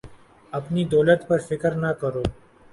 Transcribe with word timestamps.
اپنی 0.53 0.83
دولت 0.93 1.27
پر 1.27 1.39
فکر 1.49 1.71
نہ 1.83 1.91
کرو 2.01 2.23